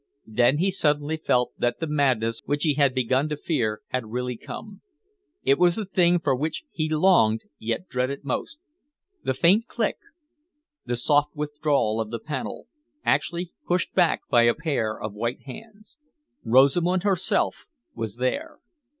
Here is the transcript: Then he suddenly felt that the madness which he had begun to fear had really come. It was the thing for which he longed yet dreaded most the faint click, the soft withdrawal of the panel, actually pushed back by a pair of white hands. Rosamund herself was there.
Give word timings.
Then 0.25 0.57
he 0.57 0.71
suddenly 0.71 1.15
felt 1.17 1.51
that 1.59 1.79
the 1.79 1.85
madness 1.85 2.41
which 2.45 2.63
he 2.63 2.73
had 2.73 2.95
begun 2.95 3.29
to 3.29 3.37
fear 3.37 3.81
had 3.89 4.07
really 4.09 4.35
come. 4.35 4.81
It 5.43 5.59
was 5.59 5.75
the 5.75 5.85
thing 5.85 6.17
for 6.17 6.35
which 6.35 6.63
he 6.71 6.89
longed 6.89 7.41
yet 7.59 7.87
dreaded 7.87 8.25
most 8.25 8.57
the 9.23 9.35
faint 9.35 9.67
click, 9.67 9.97
the 10.87 10.95
soft 10.95 11.35
withdrawal 11.35 12.01
of 12.01 12.09
the 12.09 12.17
panel, 12.17 12.65
actually 13.05 13.51
pushed 13.67 13.93
back 13.93 14.21
by 14.27 14.41
a 14.41 14.55
pair 14.55 14.99
of 14.99 15.13
white 15.13 15.43
hands. 15.43 15.97
Rosamund 16.43 17.03
herself 17.03 17.67
was 17.93 18.15
there. 18.15 18.57